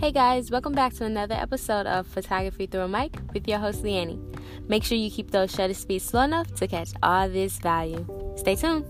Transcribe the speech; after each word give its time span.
Hey 0.00 0.12
guys, 0.12 0.50
welcome 0.50 0.72
back 0.72 0.94
to 0.94 1.04
another 1.04 1.34
episode 1.34 1.86
of 1.86 2.06
Photography 2.06 2.64
Through 2.64 2.80
a 2.80 2.88
Mic 2.88 3.18
with 3.34 3.46
your 3.46 3.58
host 3.58 3.82
Leanne. 3.82 4.18
Make 4.66 4.82
sure 4.82 4.96
you 4.96 5.10
keep 5.10 5.30
those 5.30 5.50
shutter 5.50 5.74
speeds 5.74 6.06
slow 6.06 6.22
enough 6.22 6.54
to 6.54 6.66
catch 6.66 6.88
all 7.02 7.28
this 7.28 7.58
value. 7.58 8.06
Stay 8.36 8.56
tuned. 8.56 8.86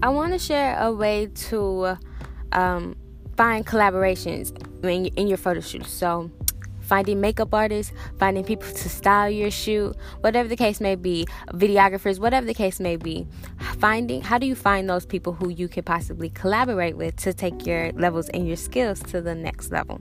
I 0.00 0.08
want 0.08 0.32
to 0.34 0.38
share 0.38 0.78
a 0.78 0.92
way 0.92 1.26
to 1.48 1.96
um, 2.52 2.94
find 3.36 3.66
collaborations 3.66 4.56
in, 4.88 5.06
in 5.06 5.26
your 5.26 5.38
photo 5.38 5.60
shoot. 5.60 5.86
So, 5.86 6.30
finding 6.84 7.20
makeup 7.20 7.52
artists, 7.52 7.92
finding 8.18 8.44
people 8.44 8.68
to 8.68 8.88
style 8.88 9.30
your 9.30 9.50
shoot, 9.50 9.96
whatever 10.20 10.48
the 10.48 10.56
case 10.56 10.80
may 10.80 10.94
be, 10.94 11.26
videographers, 11.48 12.18
whatever 12.18 12.46
the 12.46 12.54
case 12.54 12.78
may 12.78 12.96
be. 12.96 13.26
Finding 13.78 14.20
how 14.20 14.38
do 14.38 14.46
you 14.46 14.54
find 14.54 14.88
those 14.88 15.06
people 15.06 15.32
who 15.32 15.48
you 15.48 15.68
could 15.68 15.86
possibly 15.86 16.30
collaborate 16.30 16.96
with 16.96 17.16
to 17.16 17.32
take 17.32 17.66
your 17.66 17.92
levels 17.92 18.28
and 18.30 18.46
your 18.46 18.56
skills 18.56 19.00
to 19.00 19.20
the 19.20 19.34
next 19.34 19.72
level? 19.72 20.00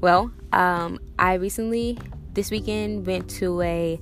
Well, 0.00 0.30
um, 0.52 0.98
I 1.18 1.34
recently 1.34 1.98
this 2.32 2.50
weekend 2.50 3.06
went 3.06 3.28
to 3.30 3.60
a 3.60 4.00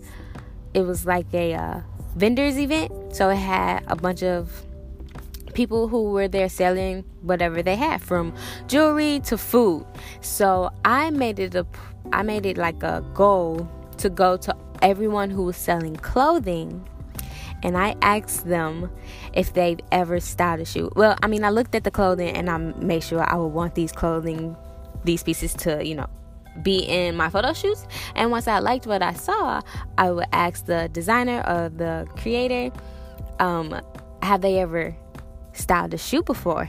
it 0.75 0.83
was 0.83 1.07
like 1.07 1.33
a 1.33 1.55
uh, 1.55 1.81
vendors 2.15 2.59
event, 2.59 2.93
so 3.15 3.31
it 3.31 3.37
had 3.37 3.83
a 3.89 3.97
bunch 3.97 4.23
of 4.23 4.65
people 5.59 5.89
who 5.89 6.13
were 6.13 6.29
there 6.29 6.49
selling 6.49 7.03
whatever 7.23 7.65
they 7.65 7.75
had 7.75 8.01
from 8.01 8.33
jewelry 8.69 9.19
to 9.25 9.37
food. 9.37 9.85
So 10.21 10.71
I 10.85 11.11
made 11.11 11.41
it 11.41 11.57
a 11.57 11.67
I 12.13 12.23
made 12.23 12.47
it 12.47 12.57
like 12.57 12.81
a 12.85 13.05
goal 13.13 13.69
to 13.97 14.09
go 14.09 14.37
to 14.37 14.57
everyone 14.83 15.31
who 15.31 15.43
was 15.43 15.57
selling 15.57 15.97
clothing 15.97 16.89
and 17.65 17.77
I 17.77 17.97
asked 18.03 18.47
them 18.47 18.89
if 19.33 19.53
they've 19.55 19.81
ever 19.91 20.21
styled 20.21 20.61
a 20.61 20.65
shoe. 20.65 20.93
Well, 20.95 21.17
I 21.25 21.27
mean, 21.27 21.43
I 21.43 21.51
looked 21.51 21.75
at 21.75 21.83
the 21.83 21.91
clothing 21.91 22.31
and 22.37 22.49
I 22.49 22.59
made 22.59 23.03
sure 23.03 23.25
I 23.29 23.35
would 23.35 23.49
want 23.49 23.75
these 23.75 23.91
clothing, 23.91 24.57
these 25.03 25.25
pieces 25.25 25.55
to, 25.55 25.85
you 25.85 25.97
know, 25.97 26.07
be 26.63 26.79
in 26.79 27.17
my 27.17 27.31
photo 27.31 27.53
shoots. 27.53 27.85
And 28.15 28.31
once 28.31 28.47
I 28.47 28.61
liked 28.61 28.87
what 28.87 29.03
I 29.03 29.13
saw, 29.13 29.61
I 29.99 30.13
would 30.13 30.29
ask 30.31 30.67
the 30.67 30.89
designer 30.93 31.43
or 31.49 31.69
the 31.69 32.07
creator, 32.17 32.71
um, 33.41 33.75
have 34.23 34.41
they 34.41 34.61
ever 34.61 34.95
styled 35.59 35.95
a 35.95 35.99
shoe 35.99 36.23
before. 36.23 36.69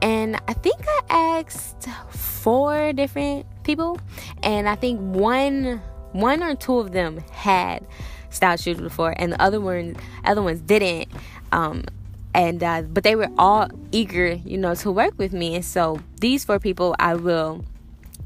And 0.00 0.36
I 0.46 0.52
think 0.52 0.76
I 0.86 1.00
asked 1.40 1.88
four 2.10 2.92
different 2.92 3.46
people, 3.64 3.98
and 4.42 4.68
I 4.68 4.76
think 4.76 5.00
one 5.00 5.82
one 6.12 6.42
or 6.42 6.54
two 6.54 6.78
of 6.78 6.92
them 6.92 7.18
had 7.32 7.86
styled 8.30 8.60
shoes 8.60 8.78
before, 8.78 9.14
and 9.16 9.32
the 9.32 9.42
other 9.42 9.60
ones 9.60 9.96
other 10.24 10.42
ones 10.42 10.60
didn't. 10.60 11.08
Um, 11.50 11.84
and 12.34 12.62
uh, 12.62 12.82
but 12.82 13.02
they 13.02 13.16
were 13.16 13.30
all 13.38 13.68
eager, 13.90 14.32
you 14.32 14.56
know, 14.56 14.74
to 14.76 14.92
work 14.92 15.18
with 15.18 15.32
me. 15.32 15.56
And 15.56 15.64
so 15.64 16.00
these 16.20 16.44
four 16.44 16.60
people, 16.60 16.94
I 16.98 17.14
will 17.14 17.64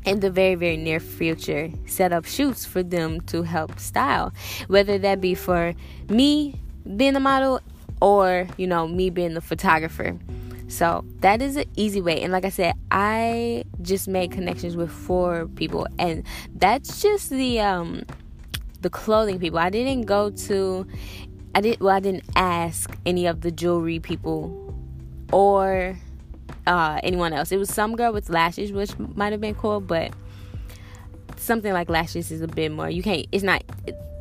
in 0.05 0.21
the 0.21 0.31
very 0.31 0.57
very 0.57 0.77
near 0.77 1.01
future 1.01 1.71
set 1.87 2.13
up 2.13 2.25
shoots 2.25 2.65
for 2.65 2.83
them 2.83 3.21
to 3.21 3.43
help 3.43 3.79
style 3.79 4.33
whether 4.67 4.99
that 4.99 5.21
be 5.21 5.33
for 5.33 5.75
me 6.09 6.61
being 6.97 7.13
the 7.13 7.21
model 7.21 7.61
or 8.03 8.49
you 8.57 8.67
know 8.67 8.89
me 8.89 9.09
being 9.09 9.33
the 9.35 9.41
photographer. 9.41 10.19
So 10.67 11.05
that 11.21 11.41
is 11.41 11.55
an 11.57 11.67
easy 11.77 12.01
way. 12.01 12.21
And 12.21 12.33
like 12.33 12.45
i 12.45 12.49
said 12.49 12.75
i 12.91 13.65
just 13.81 14.09
made 14.09 14.33
connections 14.33 14.77
with 14.77 14.91
four 14.91 15.47
people. 15.55 15.87
And 15.99 16.25
that's 16.57 17.01
just 17.01 17.31
the 17.31 17.61
um 17.61 18.05
the 18.81 18.91
clothing 18.91 19.39
people. 19.39 19.61
I 19.61 19.71
didn't 19.71 20.03
go 20.03 20.31
to 20.31 20.87
i 21.55 21.61
did 21.61 21.79
well 21.81 21.95
i 21.95 22.01
didn't 22.01 22.25
ask 22.35 22.97
any 23.05 23.27
of 23.27 23.43
the 23.43 23.51
jewelry 23.51 24.01
people 24.01 24.75
or 25.33 25.97
uh 26.67 26.99
anyone 27.05 27.33
else. 27.33 27.53
It 27.53 27.59
was 27.59 27.73
some 27.73 27.95
girl 27.95 28.13
with 28.13 28.29
lashes 28.29 28.73
which 28.73 28.99
might 28.99 29.31
have 29.31 29.41
been 29.41 29.55
cool 29.55 29.81
but 29.81 30.13
something 31.37 31.73
like 31.73 31.89
lashes 31.89 32.33
is 32.33 32.43
a 32.43 32.49
bit 32.49 32.73
more. 32.73 32.91
You 32.91 33.05
can't 33.05 33.27
it's 33.31 33.45
not 33.45 33.63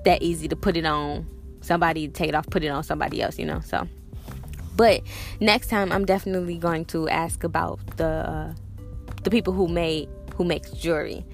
that 0.05 0.21
easy 0.21 0.47
to 0.49 0.55
put 0.55 0.77
it 0.77 0.85
on 0.85 1.25
somebody 1.61 2.07
take 2.07 2.29
it 2.29 2.35
off, 2.35 2.47
put 2.49 2.63
it 2.63 2.67
on 2.67 2.83
somebody 2.83 3.21
else, 3.21 3.39
you 3.39 3.45
know. 3.45 3.61
So, 3.61 3.87
but 4.75 5.01
next 5.39 5.67
time 5.67 5.91
I'm 5.91 6.05
definitely 6.05 6.57
going 6.57 6.85
to 6.85 7.07
ask 7.09 7.43
about 7.43 7.79
the 7.97 8.05
uh, 8.05 8.53
the 9.23 9.29
people 9.29 9.53
who 9.53 9.67
made 9.67 10.09
who 10.35 10.43
makes 10.43 10.71
jewelry, 10.71 11.25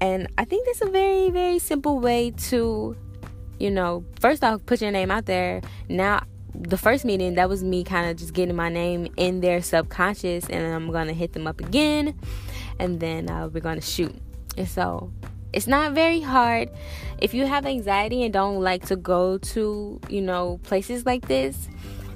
and 0.00 0.28
I 0.38 0.44
think 0.44 0.66
that's 0.66 0.82
a 0.82 0.90
very 0.90 1.30
very 1.30 1.58
simple 1.58 1.98
way 2.00 2.32
to, 2.48 2.96
you 3.58 3.70
know, 3.70 4.04
first 4.20 4.42
off 4.42 4.64
put 4.66 4.80
your 4.80 4.90
name 4.90 5.10
out 5.10 5.26
there. 5.26 5.60
Now 5.88 6.22
the 6.58 6.78
first 6.78 7.04
meeting 7.04 7.34
that 7.34 7.48
was 7.48 7.62
me 7.62 7.84
kind 7.84 8.10
of 8.10 8.16
just 8.16 8.32
getting 8.32 8.56
my 8.56 8.68
name 8.68 9.08
in 9.16 9.40
their 9.40 9.60
subconscious 9.60 10.48
and 10.48 10.74
i'm 10.74 10.90
gonna 10.90 11.12
hit 11.12 11.32
them 11.32 11.46
up 11.46 11.60
again 11.60 12.18
and 12.78 13.00
then 13.00 13.28
uh, 13.28 13.48
we're 13.52 13.60
gonna 13.60 13.80
shoot 13.80 14.14
and 14.56 14.68
so 14.68 15.12
it's 15.52 15.66
not 15.66 15.92
very 15.92 16.20
hard. 16.20 16.70
If 17.20 17.32
you 17.34 17.46
have 17.46 17.64
anxiety 17.66 18.24
and 18.24 18.32
don't 18.32 18.60
like 18.60 18.86
to 18.86 18.96
go 18.96 19.38
to, 19.38 20.00
you 20.08 20.20
know, 20.20 20.58
places 20.64 21.06
like 21.06 21.28
this, 21.28 21.68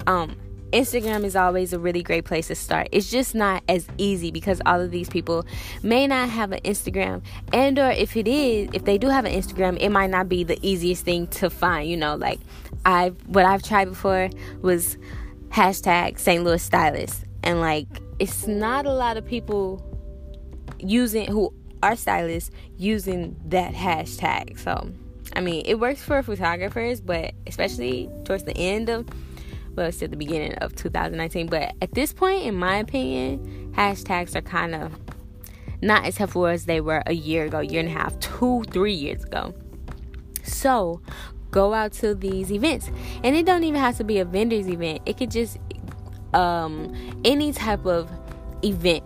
um, 0.07 0.35
Instagram 0.71 1.25
is 1.25 1.35
always 1.35 1.73
a 1.73 1.79
really 1.79 2.01
great 2.01 2.25
place 2.25 2.47
to 2.47 2.55
start. 2.55 2.87
It's 2.91 3.11
just 3.11 3.35
not 3.35 3.63
as 3.67 3.87
easy 3.97 4.31
because 4.31 4.61
all 4.65 4.79
of 4.79 4.91
these 4.91 5.09
people 5.09 5.45
may 5.83 6.07
not 6.07 6.29
have 6.29 6.51
an 6.51 6.61
Instagram 6.61 7.23
and 7.51 7.77
or 7.77 7.91
if 7.91 8.15
it 8.15 8.27
is, 8.27 8.69
if 8.73 8.85
they 8.85 8.97
do 8.97 9.07
have 9.09 9.25
an 9.25 9.33
Instagram, 9.33 9.77
it 9.79 9.89
might 9.89 10.09
not 10.09 10.29
be 10.29 10.43
the 10.43 10.57
easiest 10.61 11.03
thing 11.03 11.27
to 11.27 11.49
find, 11.49 11.89
you 11.89 11.97
know, 11.97 12.15
like 12.15 12.39
I 12.85 13.09
what 13.27 13.45
I've 13.45 13.63
tried 13.63 13.89
before 13.89 14.29
was 14.61 14.97
hashtag 15.49 16.17
St. 16.17 16.43
Louis 16.43 16.63
stylist 16.63 17.25
and 17.43 17.59
like 17.59 17.87
it's 18.19 18.47
not 18.47 18.85
a 18.85 18.93
lot 18.93 19.17
of 19.17 19.25
people 19.25 19.85
using 20.79 21.29
who 21.29 21.53
our 21.83 21.95
stylists 21.95 22.51
using 22.77 23.35
that 23.45 23.73
hashtag. 23.73 24.59
So, 24.59 24.91
I 25.35 25.41
mean, 25.41 25.63
it 25.65 25.79
works 25.79 26.01
for 26.01 26.21
photographers, 26.23 27.01
but 27.01 27.33
especially 27.47 28.09
towards 28.25 28.43
the 28.43 28.55
end 28.57 28.89
of, 28.89 29.07
well, 29.75 29.87
it's 29.87 30.01
at 30.01 30.11
the 30.11 30.17
beginning 30.17 30.53
of 30.55 30.75
2019. 30.75 31.47
But 31.47 31.73
at 31.81 31.93
this 31.93 32.13
point, 32.13 32.43
in 32.43 32.55
my 32.55 32.77
opinion, 32.77 33.73
hashtags 33.75 34.35
are 34.35 34.41
kind 34.41 34.75
of 34.75 34.97
not 35.81 36.05
as 36.05 36.17
helpful 36.17 36.45
as 36.45 36.65
they 36.65 36.81
were 36.81 37.01
a 37.05 37.13
year 37.13 37.45
ago, 37.45 37.59
year 37.59 37.79
and 37.79 37.89
a 37.89 37.91
half, 37.91 38.17
two, 38.19 38.63
three 38.71 38.93
years 38.93 39.23
ago. 39.23 39.53
So, 40.43 41.01
go 41.51 41.73
out 41.73 41.91
to 41.91 42.15
these 42.15 42.51
events, 42.51 42.89
and 43.23 43.35
it 43.35 43.45
don't 43.45 43.63
even 43.63 43.79
have 43.79 43.97
to 43.97 44.03
be 44.03 44.19
a 44.19 44.25
vendors 44.25 44.67
event. 44.67 45.01
It 45.05 45.17
could 45.17 45.31
just 45.31 45.57
um 46.33 46.95
any 47.25 47.51
type 47.51 47.85
of 47.85 48.09
event 48.63 49.03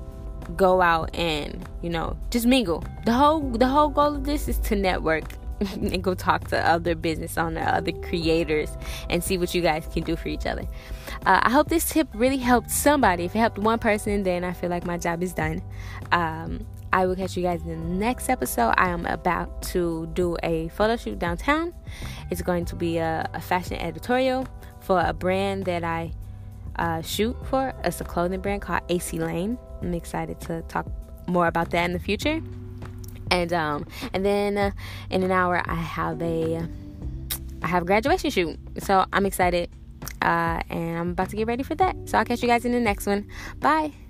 go 0.56 0.82
out 0.82 1.14
and 1.16 1.68
you 1.82 1.90
know 1.90 2.18
just 2.30 2.46
mingle 2.46 2.84
the 3.06 3.14
whole 3.14 3.42
the 3.52 3.68
whole 3.68 3.90
goal 3.90 4.16
of 4.16 4.24
this 4.24 4.48
is 4.48 4.58
to 4.60 4.76
network 4.76 5.34
and 5.60 6.04
go 6.04 6.14
talk 6.14 6.48
to 6.50 6.68
other 6.68 6.96
business 6.96 7.38
owners 7.38 7.66
other 7.68 7.92
creators 7.92 8.70
and 9.10 9.24
see 9.24 9.38
what 9.38 9.56
you 9.56 9.62
guys 9.62 9.88
can 9.94 10.04
do 10.04 10.16
for 10.16 10.28
each 10.28 10.46
other 10.46 10.64
uh, 11.26 11.40
i 11.44 11.50
hope 11.50 11.70
this 11.70 11.90
tip 11.90 12.08
really 12.14 12.38
helped 12.38 12.70
somebody 12.70 13.26
if 13.26 13.36
it 13.36 13.40
helped 13.40 13.58
one 13.58 13.80
person 13.80 14.24
then 14.24 14.44
i 14.44 14.52
feel 14.52 14.70
like 14.70 14.86
my 14.86 14.98
job 14.98 15.24
is 15.24 15.34
done 15.34 15.62
um, 16.12 16.66
I 16.96 17.06
will 17.06 17.16
catch 17.18 17.36
you 17.36 17.44
guys 17.44 17.62
in 17.64 17.68
the 17.68 17.76
next 17.76 18.30
episode. 18.30 18.74
I 18.78 18.88
am 18.88 19.06
about 19.06 19.62
to 19.74 20.08
do 20.14 20.38
a 20.44 20.70
photo 20.70 20.96
shoot 20.96 21.20
downtown. 21.20 21.74
It's 22.32 22.42
going 22.42 22.64
to 22.66 22.76
be 22.78 23.00
a, 23.00 23.30
a 23.34 23.42
fashion 23.42 23.76
editorial 23.78 24.48
for 24.80 25.04
a 25.06 25.12
brand 25.12 25.66
that 25.66 25.84
I 25.84 26.14
uh, 26.78 27.02
shoot 27.02 27.36
for. 27.48 27.74
It's 27.84 28.00
a 28.00 28.06
clothing 28.06 28.40
brand 28.40 28.62
called 28.62 28.84
AC 28.88 29.20
Lane. 29.20 29.58
I'm 29.82 29.94
excited 29.94 30.40
to 30.42 30.62
talk 30.64 30.88
more 31.28 31.48
about 31.48 31.72
that 31.72 31.86
in 31.86 31.94
the 31.94 32.00
future. 32.00 32.42
And 33.32 33.52
um, 33.54 33.88
and 34.14 34.26
then 34.26 34.58
uh, 34.58 34.72
in 35.10 35.24
an 35.24 35.32
hour 35.32 35.62
I 35.66 35.76
have 35.76 36.22
a 36.22 36.68
I 37.64 37.68
have 37.68 37.84
a 37.84 37.86
graduation 37.86 38.30
shoot, 38.30 38.60
so 38.80 39.06
I'm 39.12 39.26
excited. 39.26 39.70
Uh, 40.22 40.62
and 40.70 40.98
I'm 40.98 41.10
about 41.12 41.30
to 41.30 41.36
get 41.36 41.48
ready 41.48 41.64
for 41.64 41.76
that. 41.76 41.96
So 42.06 42.18
I'll 42.18 42.26
catch 42.26 42.42
you 42.42 42.48
guys 42.48 42.66
in 42.66 42.72
the 42.72 42.80
next 42.80 43.08
one. 43.08 43.28
Bye. 43.60 44.04